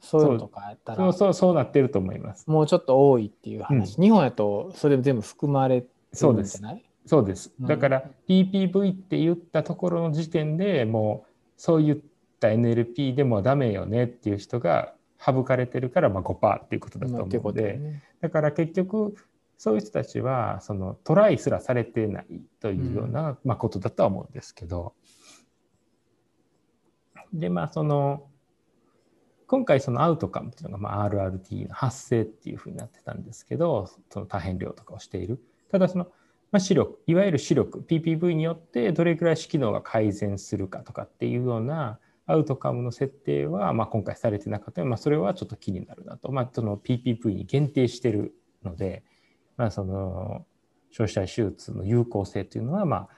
[0.00, 2.48] そういうのとかやったらそうそうそうなってると思います。
[2.48, 3.96] もうちょっと多いっていう話。
[3.96, 5.88] うん、日本やとそれ全部含まれて
[6.22, 6.84] るんじゃない？
[7.04, 7.52] そうです。
[7.60, 11.98] だから PPV って言ったところの時点でもうそういっ
[12.38, 19.16] た NLP でもダメよねっていう人が省かれてるからまあ5%っていうことだと思うので、ね、だから結局
[19.58, 24.94] そういう人たちはそのトライすらされてないというような、まあ、ことだとは思うんですけど、
[27.32, 28.28] でまあその
[29.48, 35.42] 今回そのアウトカムっていうのがまあ RRT の発生っていうふうになってたんですけどその多変量とかをしている。
[35.72, 36.04] ただその、
[36.52, 49.02] まあ、視力いわゆる視力 PPV によってどれくらい視機能が改善するかとかっていうようなアウトカムの設定はまあ今回されてなかったので、まあ、それはちょっと気になるなと、まあ、その PPV に限定してるので、
[49.58, 50.46] まあ、その
[50.90, 53.08] 消費者手術の有効性というのはまあ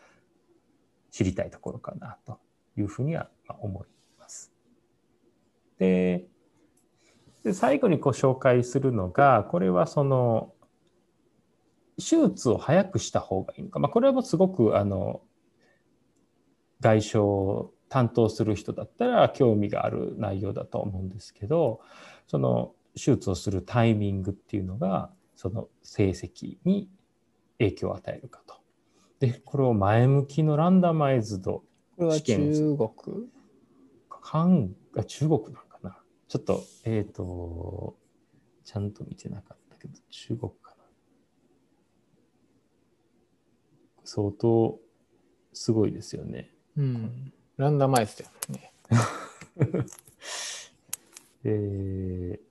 [1.13, 2.41] 知りたいところかなと
[2.77, 3.29] いうふうには
[3.61, 4.53] 思います。
[5.79, 6.27] で
[7.45, 10.53] で最後にご紹介するのがこれはその
[11.97, 15.23] 手術を早くした方がいいのか、まあ、これはもうすごくあの
[16.81, 21.81] 外傷を担当する人だったら興味がある内容だと思うんですけど
[22.27, 26.91] その手術をするタイミングっていうのがその成績に
[27.59, 28.57] 影響を与えるかと。
[29.21, 31.65] でこれを前向きのランダマイズド
[31.99, 32.91] 試験中国
[34.21, 35.97] 韓が中国なんかな
[36.29, 37.97] ちょっとえっ、ー、と
[38.67, 40.85] ちゃんと見てなかったけど中国かな
[44.05, 44.79] 相当
[45.55, 46.51] すごいですよね。
[46.77, 48.75] うん、ランダマイズだよね。
[51.45, 52.50] えー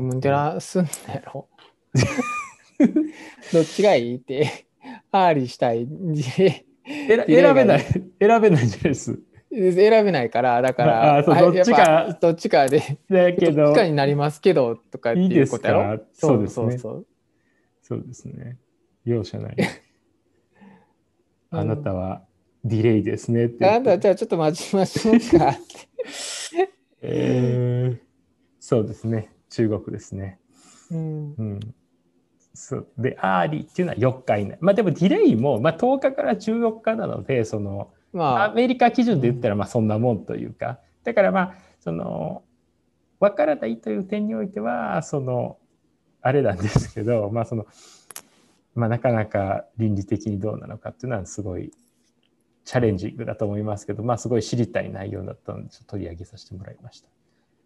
[0.00, 1.48] ムンテラすんだやろ
[3.52, 4.66] どっちがいいって、
[5.10, 5.86] early したい。
[6.86, 7.82] 選べない、
[8.20, 9.18] 選べないじゃないです。
[9.50, 16.78] 選べないから、だから、あそうどっちか、どっちかで、だけど、どっちかになりますけど、とかっていうことやろそうですね。
[16.78, 17.06] そう
[17.82, 18.58] そうですね。
[19.04, 19.56] 容赦ない。
[21.50, 22.24] あなたは
[22.64, 23.66] delay ですねって。
[23.66, 26.70] あなた、じゃあちょっと待ちましょうかって。
[27.02, 27.98] えー、
[28.58, 29.33] そうですね。
[29.54, 30.38] 中国ですね。
[30.90, 31.60] うん、うん
[32.56, 34.58] そうで、 early っていうのは4日以内。
[34.60, 42.44] まあでも delay も、まあ、10日から14日なので、その、まあ、アメリカ基準で言ったらまあそんなもんというか、だからまあ、その、
[43.18, 45.58] 分からないという点においては、その、
[46.22, 47.66] あれなんですけど、まあその、
[48.76, 51.72] まあなかなか倫理的にどうなのかっていうのはすごい
[52.64, 57.08] チャレンジングだと思いますけど、まあすごい知りたい内容だったので、ちょっと取り上げさせてもらいました。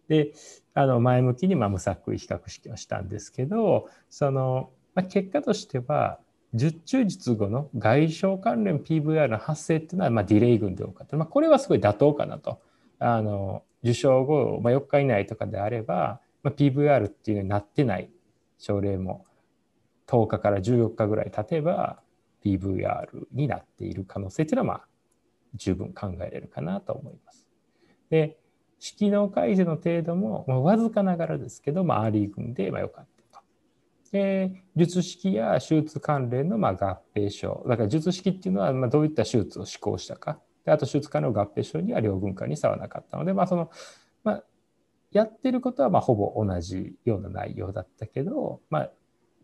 [0.09, 0.33] で、
[0.73, 6.19] あの前向きにまあ無作為比較式をしたんですけど、その、まあ、結果としては
[6.53, 12.59] 術中術後の外傷関連 PVR の発生っていうのはまあディレイ群で多かった、まあ、これはすごい妥当かなと。
[13.01, 18.09] あの受賞後、まあ、4日以内とかであればまあ、PVR っていうのになってない。
[18.57, 19.25] 症例も。
[20.07, 22.01] 10日から14日ぐらい経てば
[22.43, 24.87] PVR になっている可能性っていうのはまあ
[25.53, 27.47] 十分考えれるかなと思います。
[28.09, 28.39] で、
[28.79, 33.43] 機能改善の程度も、まあ、わずかながらですけど、まあ、 early 群でまあ良かったと。
[34.11, 37.65] で、術式や手術関連のまあ合併症。
[37.67, 40.39] だから術式っていうのはまあどういった手術を施行したか。
[40.65, 43.69] であと手術関連の合併症には両群間に差はなかったので、まあその、
[44.23, 44.43] まあ、
[45.11, 48.91] やってることはまあほぼ同じような内容だったけど、まあ、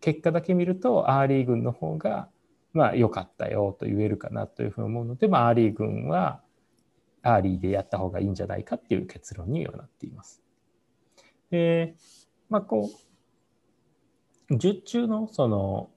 [0.00, 2.28] 結果だけ見ると early 群の方が
[2.72, 6.40] まあ良かったよと言えるかなというふうに思うので、まあ、 early 群は
[7.26, 10.42] early でやった方がいいんじゃないかっていう結論にはなっています。
[11.50, 11.96] で、
[12.48, 12.88] まあこ
[14.50, 15.90] う、術中のその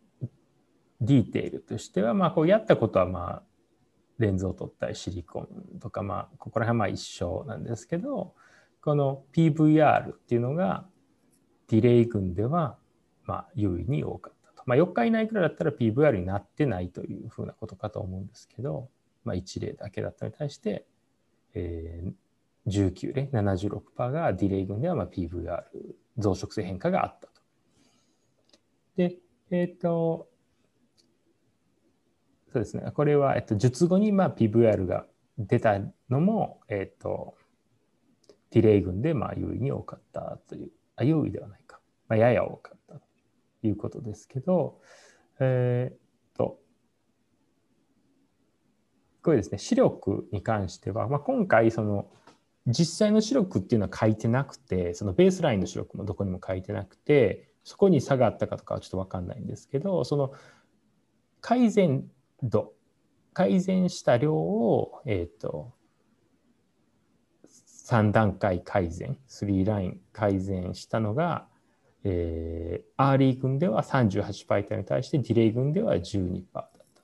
[1.02, 3.44] ディテールとしては、まあこうやったことはまあ
[4.18, 8.34] レンズを取ったりシリコンとかまあここら辺は一緒なんですけど、
[8.82, 10.86] この PVR っていうのが
[11.68, 12.78] ディレイ群では
[13.26, 14.64] ま優位に多かったと。
[14.66, 18.90] まあ4日以内くらいだったら PVR になってないというふうなことかと思うんですけど、
[19.24, 20.86] まあ1例だけだったに対して、
[21.54, 25.64] えー、19例76%がディレイ群ではまあ PVR
[26.18, 27.42] 増殖性変化があったと。
[28.96, 29.18] で、
[29.52, 30.28] えっ、と、
[32.52, 35.06] そうですね、これは、えっと、術後にまあ PVR が
[35.38, 37.36] 出たのも、えっと、
[38.52, 43.02] ディレイ群でまあ優位に多かったという、あ優位ではないか、まあ、やや多かったと
[43.64, 44.80] いうことですけど、
[45.40, 45.98] えー、っ
[46.36, 46.60] と、
[49.24, 52.10] これですね、視力に関しては、まあ、今回、その、
[52.68, 60.34] 実際の視力っていうのは書いてなくて、そのベースラインの視力もどこにも書いてなくて、そこに差があったかとかはちょっと分かんないんですけど、その
[61.42, 62.06] 改善
[62.44, 62.74] 度、
[63.34, 65.74] 改善した量を、え、ー、と、
[67.48, 71.48] 3段階改善、3ライン改善したのが、
[72.04, 77.04] えー、 early 群では38%に対して delay 群では12%だった。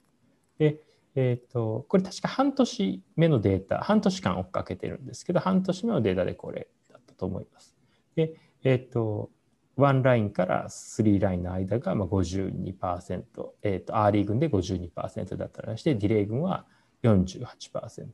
[0.60, 0.85] で、
[1.16, 7.76] え、ー、と、これ確か半年目のデータ、半年間追っかけてるんですけど、半年目のデータでこれだったと思います。
[8.16, 9.32] で、えっ、ー、と、
[9.78, 13.24] 1ラインから3ラインの間が52%、
[13.62, 16.66] えっ、ー、と、 early 群で52%だったらして、 delay 群は
[17.04, 18.08] 48%。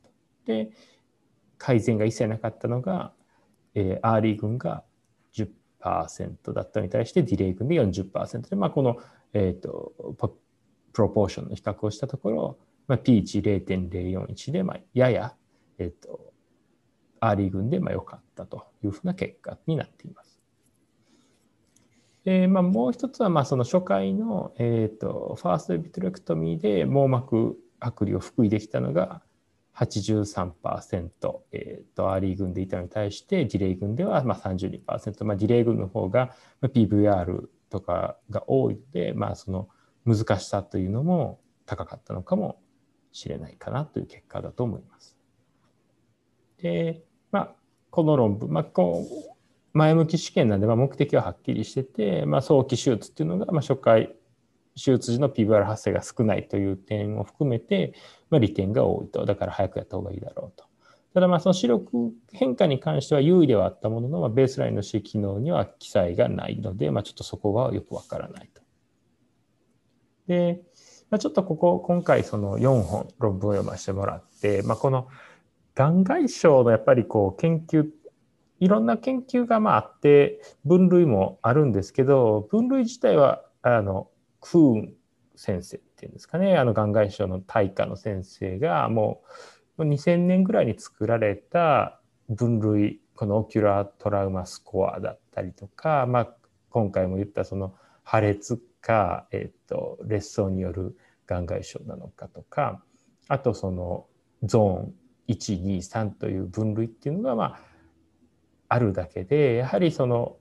[0.46, 0.70] で、
[1.58, 3.12] 改善が一切なかったのが、
[3.74, 4.84] えー、 early 群が
[5.34, 8.98] 10%だったのに対して、 delay 群で40%で、まあ、この、
[9.32, 9.92] えっ、ー、と、
[10.92, 12.58] プロポーションの比較をしたところ、
[12.92, 15.34] まあ、P1.041 で、まあ、やや、
[15.78, 16.34] えっ、と、
[17.20, 20.38] early 群でまあ良かったというふうな結果になっています。
[22.24, 29.22] でまあ、もう一つはまあその初回の、えーと、 first vitrectomy で網膜剥離を復位できたのが
[29.74, 39.68] 83%、えーと、 early 群でいたのに対して delay 群ではまあ32%、まあ、 delay 群の方が PVR とかが多いので、まあ、その
[40.04, 42.61] 難しさというのも高かったのかも
[43.12, 45.16] しれないかなという結果だと思います。
[46.58, 47.54] で、まあ、
[47.90, 49.32] この論文、まあ、こう
[49.72, 54.14] 前向き試験なんで、まあ、目的ははっきりしてて、まあ、早期手術っていうのが、まあ、初回
[54.74, 57.94] 手術時の PVR 発生が少ないという点を含めて、
[58.30, 59.24] まあ、利点が多いと。
[59.26, 60.64] だから早くやった方がいいだろうと。
[61.14, 68.62] ただまあその視力変化に関しては優位ではあったものの、まあ、ベースラインの視機能には記載がないので、まあ、ちょっとそこはよくわからないと。
[70.26, 70.62] で、
[71.12, 75.08] まあ、ちょっとここ今回その4本論文を読ませてもらって、まあ、この
[75.74, 77.86] 眼外傷のやっぱりこう研究
[78.60, 84.08] いろんな研究がまああって分類もあるんですけど分類自体はあの
[84.40, 84.94] クーン
[85.36, 89.22] 先生っていうんですかねあの眼外傷の大家の先生がも
[89.76, 96.28] う2000年ぐらいに作られた分類この ocular trauma score だったりとか、まあ、
[96.70, 102.82] 今回も言ったその破裂か、え、ー、と劣相による眼外症なのかとか
[103.28, 104.06] あとその
[104.42, 104.94] ゾーン
[105.28, 107.58] 123という分類っていうのがまあ
[108.68, 110.36] あるだけでやはりその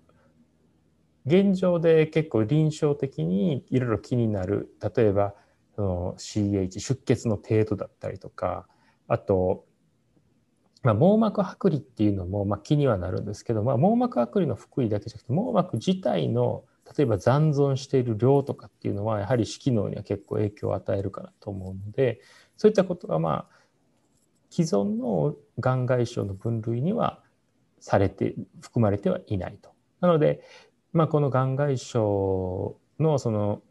[1.26, 5.36] 現状で結構臨床的にいろいろ気になる例えば
[5.76, 8.68] その CH 出血の程度だったりとか
[9.08, 9.66] あと、
[10.82, 16.64] まあ、網膜剥離っていうのもまあ気にはなるんですけど、まあ、網膜剥離の福井だけじゃなくて網膜自体の
[16.98, 22.22] 例えば残存している量とかっていうのはやはり視機能には結構影響を与えるかなと思うので
[22.58, 23.62] そういったことがまあ
[24.50, 27.24] 既存の眼外症の分類には
[27.80, 29.72] されて含まれてはいないと。
[30.02, 30.44] なので、
[30.94, 33.62] まあ、この眼外症のその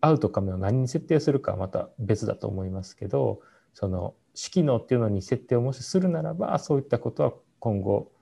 [0.00, 3.40] アウトカムを何に設定するかはまた別だと思いますけど
[3.74, 8.12] その視機能っていうのに設定をもしするならばそういったことは今後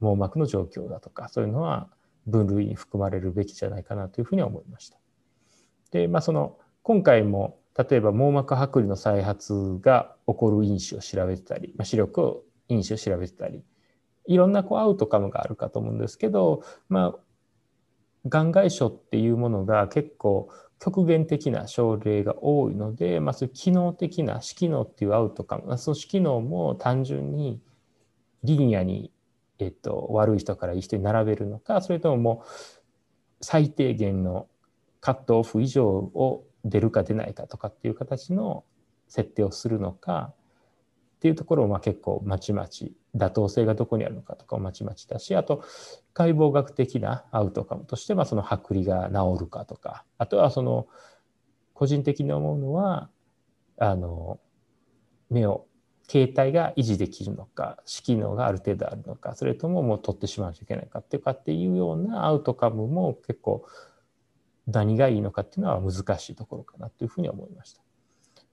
[0.00, 1.88] 網膜の状況だとかそういうのは
[2.26, 4.98] 分類に含まれるべきじゃないかなというふうに思いました。
[5.90, 13.62] で、まあ、その今回も例えば網膜剥離の再発が起こる因子を調べてたり、まあ、視力因子を調べてたり
[14.26, 17.18] いろんなこうアウトカムがあるかと思うんですけど、まあ、
[18.28, 20.48] 眼外症っていうものが結構
[20.78, 27.60] 極限的な症例が多いので、まあ、そういう機能的な視機能っていうアウトカムその視機能も単純に
[28.44, 29.10] リニアに、
[29.58, 32.48] えっと、悪い人からいい人に並べるのかそれとももう
[33.40, 34.48] 最低限の
[35.00, 38.64] カットオフ以上を出るか出ないかとかっていう形の
[39.08, 40.32] 設定をするのか
[41.16, 45.64] っていうところを結構まちまち妥当性がどこにあるのかとかをまちまちだしあと
[46.12, 50.86] 解剖学的なアウトカムとしてはその剥離が治るかとかあとはその
[51.72, 53.08] 個人的に思うのは
[53.78, 54.40] あの
[55.30, 55.65] 目を
[56.06, 63.64] 形態が維持できるのか機能がある程度あるのかそれとももう取ってしまわなきゃいけないかっていうかっていうようなアウトカムも結構
[64.66, 67.82] 何がいいのかっていうのは難しいところかなというふうに思いました。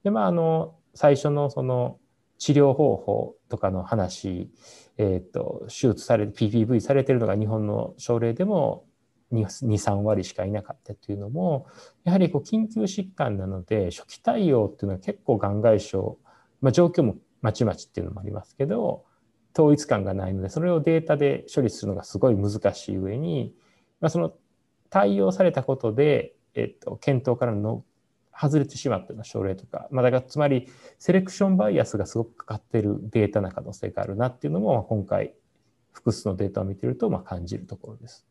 [0.04, 2.00] でまああの最初のその
[2.38, 4.52] 治療方法とかの話、
[4.98, 8.86] えーと、手術されて PPV されてるのが日本の症例でも
[9.32, 11.68] 23割しかいなかったというのも
[12.04, 15.98] やはりこう緊急疾患なので初期対応っていうのは結構がん外傷、
[16.62, 19.04] まあ、状況もまちまちっていうのもありますけど
[19.56, 23.54] 統一感がないのでそれをデータで処理するのがすごい難しい上に、
[24.02, 24.34] まあ、その
[24.90, 27.84] 対応されたことで、えっと、検討からの
[28.36, 30.68] 外れてしまったような症例とか、まあ、だからつまり
[30.98, 35.36] セレクションバイアスがすごくかかっているデータな可能性があるなっていうのも今回
[35.92, 38.26] 複数のデータを見てるとま感じるところです。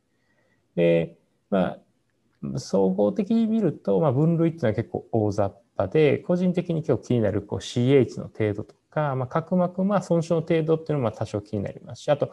[0.75, 1.17] で
[1.51, 12.33] まあ総合的に見ると、まあ、分類っていうのは結構大雑把で個人的に今日気になるこう CH の程度とか、まあ、角膜まあ損傷の程度っていうのも多少気になりますしあと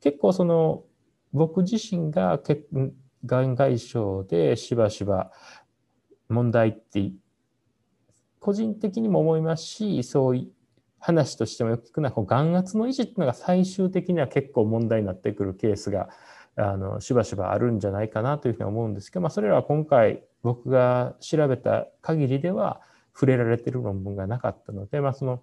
[0.00, 0.84] 結構その
[1.32, 2.40] 僕自身が
[3.26, 5.30] がん外傷でしばしば
[6.28, 7.12] 問題って
[8.38, 10.48] 個人的にも思いますしそういう
[10.98, 16.08] 話としてもよく聞くのはこう眼圧の維持っていうのが最終的には結構問題になってくるケースが
[16.56, 22.80] あのしばしばあるんじゃないかなというふうに思うんですけど、まあ、それらは今回僕が調べた限りでは
[23.14, 25.42] 触れられてる論文がなかったので、まあ、その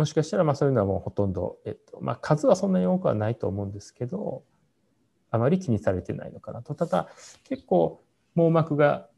[0.00, 4.44] もしかしたらまあそういうのはもうほとんど、えっとまあ、数はそんなに多くはないと思うんですけど
[5.30, 6.74] あまり気にされてないのかなと。
[6.74, 7.08] ただ
[7.44, 8.00] 結構
[8.34, 9.08] 網膜が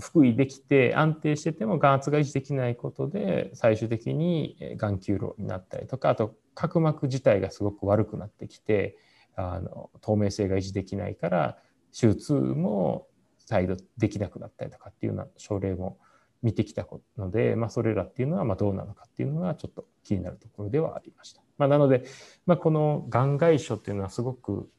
[0.00, 8.96] 腹囲できて安定してても眼圧が維持できないことで最終的に眼球炉になったりとかあと角膜自体がすごく悪くなってきて
[9.36, 11.58] あの透明性が維持できないから
[11.96, 13.06] 手術も
[13.38, 15.98] 再度できなくなったりとかっていうような症例も
[16.42, 16.86] 見てきた
[17.16, 21.42] ので、まあ、それらっていうのはまどうなのかっていうのがちょっと気になるところではありました。
[21.58, 22.04] まあ、なので、
[22.46, 24.70] まあ、この眼外所っていうのはすごく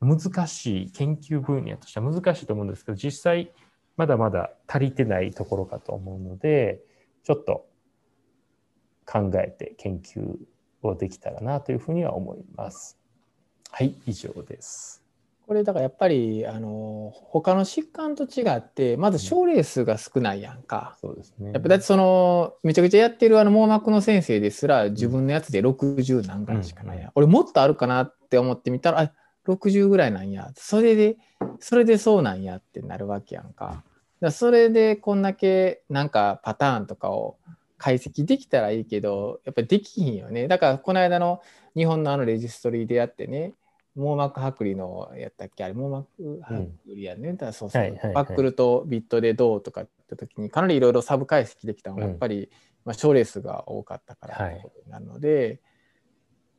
[0.00, 3.52] 難しい研究分野としては難しいと思うんですけど実際
[3.96, 6.80] まだまだ足りてないところかと思うので
[7.22, 7.66] ちょっと
[9.06, 10.36] 考えて研究
[10.82, 12.98] をできたらなというふうには思います。
[13.70, 15.01] はい以上です。
[15.46, 20.96] これだからやっぱりあの他の疾患と違ってまず症例数が少ないやんか。
[21.00, 21.52] そうですね。
[21.52, 29.12] やっぱだってそのめちゃくちゃやってるあの網膜の先生ですら自分のやつで60何回しかないや、うん、俺もっとあるかなって思ってみたらあ
[29.46, 31.16] 60ぐらいなんやそれで
[31.58, 33.82] それでそうなんやってなるわけやんか。
[34.20, 37.36] だそれでこんだけなんかパターンとかを
[37.76, 40.46] 解析できたらいいけどやっぱりできひんよね。
[40.46, 41.42] だからこの間の
[41.74, 43.54] 日本のあのレジストリーでやってね
[43.94, 45.64] 網膜剥離のやったっけ？
[45.64, 46.08] あれ網膜
[46.42, 52.48] 剥離やね、うん、だからそうそう、はいはいはい、バックルとビットでどうとかって時にかなりいろいろサブ解析できたのがやっぱり、うん、
[52.84, 54.50] まあ、症例数が多かったから
[54.88, 55.38] なるので。
[55.38, 55.60] はい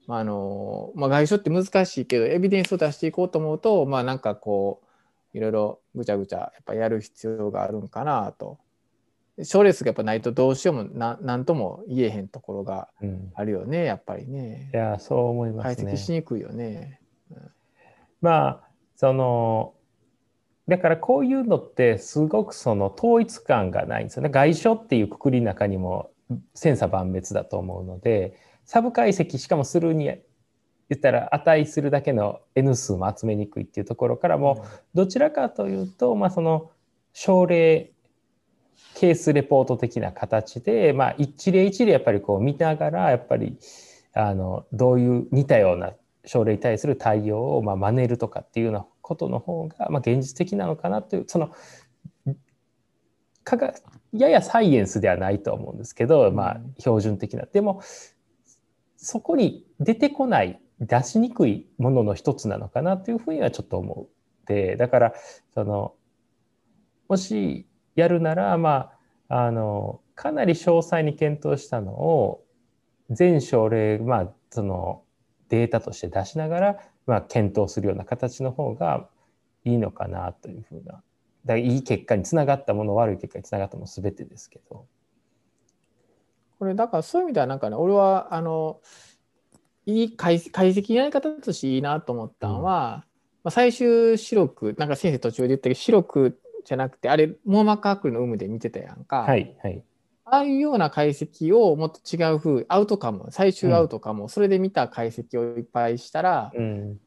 [0.06, 4.82] まああのまあ、外傷って難しいけどエビデンスを出していこうと思うとまあなんかこ
[5.34, 8.60] ういろいろぐちゃぐちゃやっぱやる必要があるんかなと。
[9.44, 12.90] 症例数がやっぱないとどうしようもななんとも言えへんところが
[13.34, 14.70] あるよね、うん、やっぱりね。
[14.74, 15.86] いやそう思いますね。
[15.86, 17.03] 解析しにくいよね、うん、
[18.22, 19.74] まあその
[20.68, 24.30] だからこういうのってすごくその統一感がないんですよね。
[24.30, 26.12] 外傷っていうくくりの中にも
[26.54, 30.20] 千差万別だと思うのでサブ解析しかもするに言
[30.96, 36.72] ったら値するだけの N 数も集めにくいっていうところからもどちらかというと、まあ、その
[37.14, 37.92] 症例
[38.96, 43.58] ケースレポート的な形で、まあ、一例一例やっぱりこう見ながらやっぱり
[44.14, 45.94] あのどういう似たような
[46.26, 51.52] 症例に対する対応をまあ真似るとかっていうようなことの方がまあ現実的なのかなというその
[54.14, 57.46] ややサイエンスではないと思うんですけど、まあ、標準的な。
[57.46, 57.82] でも
[58.96, 64.08] そこに出てこない出しにくいものの一つなのかなというふうにはちょっと思
[64.44, 65.14] ってだから
[65.54, 65.94] その
[67.10, 68.92] もしやるならま
[69.28, 72.44] ああのかなり詳細に検討したのを
[73.10, 75.04] 全症例まあその
[75.54, 79.08] データとして出しながら、まあ、検討するような形の方が
[79.64, 81.04] いいのかなというふうな。
[81.46, 84.88] だいい結果につながったもの悪い結果につながったもの全てですけど。
[86.58, 88.80] これだからそういう意味ではなんかね俺はあの
[89.86, 93.06] いい解解析やり方としていいなと思ったのは、
[93.44, 99.84] まあ、最終白くなんか先生途中で言ったけど白くじゃなくてあれ網膜剥離の有無で見てたやんか、はいはい、
[100.34, 107.00] ああいうような解析をもっと違う風アウトカム最終アウトカムをそれで見た解析をいっぱいしたら、うん。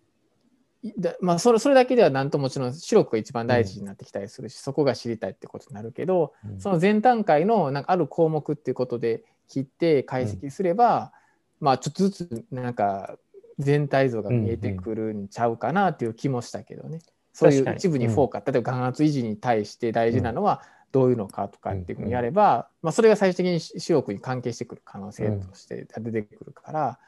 [0.98, 6.60] だまあ、それそれだけではなんともちろん白くが一番大事になってきたりするし、そこが知りたいってことになるけど、うん。
[6.60, 11.12] その前段階のなんかある項目っていうことで切って解析すれば、
[11.58, 12.74] まあちょっとずつなん。
[12.74, 13.18] か
[13.58, 17.00] 全体像が見えてくるんちゃうかなっていう気もしたけどね。
[17.32, 20.62] そういう一部にフォーカス、例えば眼圧維持に対して大事なのは
[20.96, 26.98] どういうのかとかっていうふうにやれば、まあ、それが最終的に視力に関係してくる可能性として出てくるから、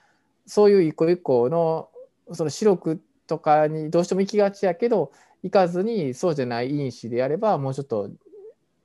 [0.44, 1.88] そういう一個一個の
[2.32, 5.10] その視力とかにどうしても行きがちやけど
[5.42, 8.10] 行かずにそうじゃない因子でやればもうちょっと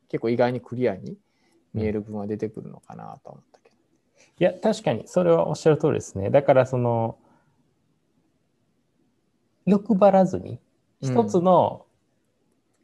[0.07, 1.17] 結構意外にクリアに
[1.73, 3.75] 見える部分は出てくるのかなと思ったけど。
[4.39, 6.29] いや確かにそれはおっしゃる通りですね。
[6.29, 7.17] だからその
[9.65, 10.61] 欲張らずに
[11.01, 11.85] 一つの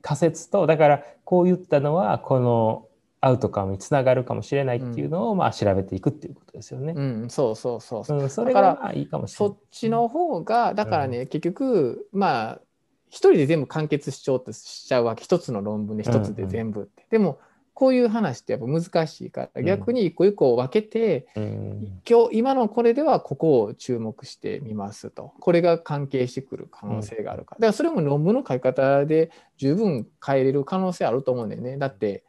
[0.01, 2.85] 仮説と、だからこう言ったのはこの
[3.21, 6.93] アウトカムにつながるかもしれないっていうのをまあ調べていくっていうことですよね。
[6.95, 8.19] うん、そうそうそうそう。
[8.19, 9.69] うん、それだからがまあいいかもしれないそっ。
[9.71, 12.61] ちの方がだからね、結局まあ
[13.09, 17.39] 一人で全部完結しちゃおうとしちゃうわけ一つの論文で一つで全部って、でも
[17.79, 22.01] こういう話ってやっぱ難しいから逆に一個一個分けて、うん。
[22.05, 25.31] 今日今のこれではここを注目してみますと。
[25.39, 31.77] これが関係してくる可能性があるから、だからそれも論文の書き方で十分変えれる可能性あると思うんだよね。
[31.77, 32.25] だって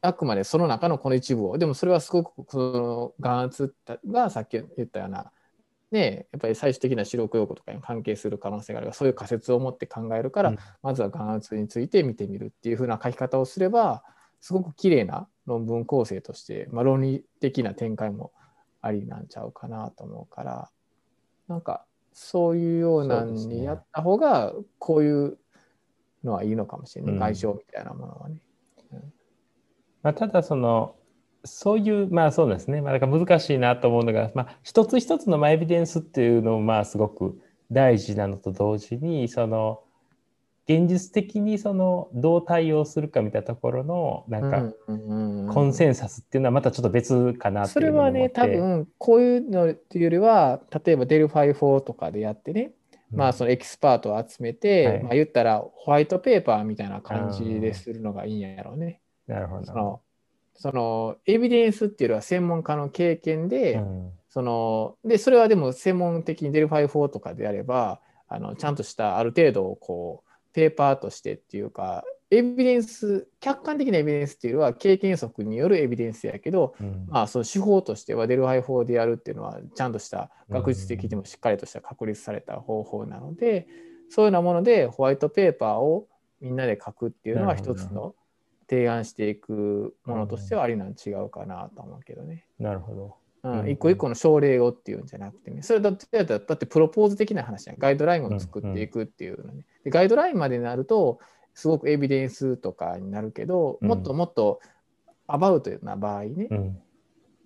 [0.00, 1.58] あくまでその中のこの一部を。
[1.58, 3.74] でもそれはすごくその眼圧
[4.10, 5.30] がさっき言ったような
[5.90, 10.58] ねやっぱり最終的な視力用語とかに関係する可能性があるからそういう仮説を持って考えるから、うん。
[10.82, 14.02] まずは眼圧について見てみるっていう風な書き方をすれば
[14.40, 18.32] すごく綺麗な論文構成として、まあ、論理的な展開も
[18.80, 20.70] ありなんちゃうかなと思うから
[21.48, 25.38] なんかそういうようなそうですねにやった方がこういう
[26.24, 27.18] のはいいのかもしれない、うん。
[27.18, 28.36] 外傷みたいなものはね。
[30.02, 30.94] まあ、ただその
[31.44, 39.82] そういうまあそうですね、まあ、だから難しいなと思うのが、まあ、一つ一つのまあエビデンスっていうのもまあすごく大事なのと同時にその
[40.70, 44.72] 現実的にそのどう対応するかみたいなところのなんか
[45.52, 52.70] コンセンサスっていうのはまたちょっと別かなってそれはね多分こういうのっていうよりは例えばデルファイ法とかでやってね、
[53.12, 55.02] まあそのエキスパートを集めて、はい。
[55.02, 59.00] まあ言ったらホワイトペーパーみたいな感じでするのがいいんやろうね。
[59.26, 59.64] なるほど。
[59.64, 60.00] その
[60.54, 64.12] そのエビデンスっていうのは専門家の経験で、うん。
[64.28, 83.66] そのでそれはでも専門的にデルファイ法とかであればあのちゃんとしたある程度こうペーパーとしてっていうかエビデンス客観的なエビデンスっていうのは経験則によるエビデンスやけど、うんまあ、その手法としてはデルファイ法でやるっていうのはちゃんとした学術的にもしっかりとした確立された方法なので、
[84.10, 86.06] そういうようなものでホワイトペーパーを
[86.40, 88.14] みんなで書くっていうのは一つの
[88.68, 92.46] 提案していくものとしてはありなん違うかなと思うけどね。
[92.60, 93.16] なるほど。
[93.66, 97.76] 一個一個の症例をっていうんじゃなくてね、それだってだってプロポーズ的な話じゃん。
[97.78, 99.64] ガイドラインを作っていくっていうのね。
[99.84, 101.18] でガイドラインまでになると、
[101.54, 103.88] すごくエビデンスとかになるけど、うん。
[103.88, 104.60] もっともっと
[105.26, 106.78] アバウトな場合ね、うん。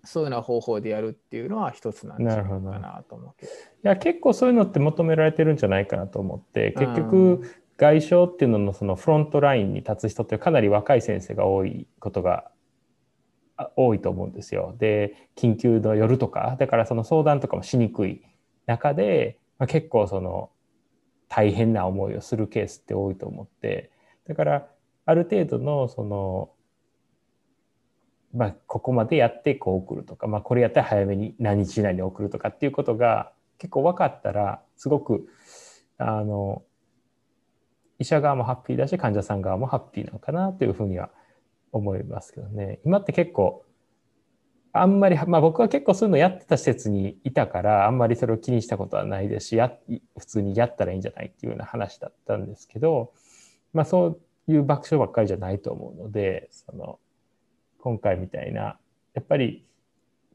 [0.05, 3.53] そういうような方法でやるっていうのは一つなんじゃないかなと思うけど。
[3.53, 7.43] いや結構そういうのって求められてるんじゃないかなと思って結う局
[7.77, 12.51] 外傷っていうののそのフロントラインに立つ人ってかなり若い先生が多いことがあ
[13.77, 14.75] 多いと思うんですよ。
[14.79, 18.23] で緊急の夜とかだからその相談とかもしにくい
[18.67, 20.51] 中で、まあ、結構その
[21.29, 23.91] 大変な思いをするケースって多いと思って
[24.27, 24.67] だから
[25.07, 26.51] ある程度のその
[28.35, 35.29] まあ、ここまでやってこう送るとか、まあ、これやったら早めに何日以内に送るとかっていうことが結構分かったらすごく
[35.99, 36.65] あの
[38.01, 41.24] 医者側もハッピーだし患者さん側もハッピーなのかなというふうには思います
[41.75, 42.79] 思いますけどね。
[42.85, 43.65] 今って結構
[44.73, 49.73] あんまり、まあ、僕は結構そういうのやってた施設にいたからあんまりそれを気にしたことはないですしや
[50.19, 53.13] 普通にやったらいいんじゃないっていうような話だったんですけど、
[53.73, 54.19] まあ、そ
[54.49, 56.99] ういう爆笑ばっかりじゃないと思うのでその
[57.79, 58.79] 今回みたいな
[59.15, 59.65] やっぱり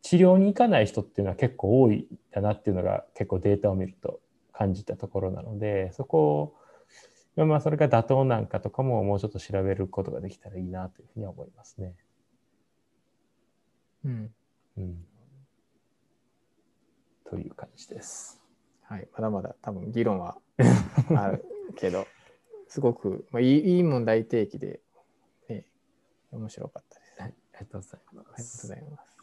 [0.01, 4.21] 治療に行かない人っていうのは結構多いんだなっていうのが結構データを見ると
[4.53, 6.53] 感じたところなのでそこを
[7.45, 11.95] まあそれが妥当なんかとかももうちょっと調べることができたらいいなというふうに思いますね。
[14.05, 14.33] うん。
[14.77, 15.05] うん、
[17.25, 18.41] という感じです。
[18.83, 19.07] はい。
[19.13, 20.37] まだまだ多分議論は
[21.15, 22.07] あるけど、
[22.67, 24.79] すごく、まあ、いいいい問題提起で、
[25.49, 25.65] ね、
[26.31, 27.21] 面白かったです。
[27.21, 28.75] はい、ありがとうございまありがとうごすざ。
[28.75, 29.18] います。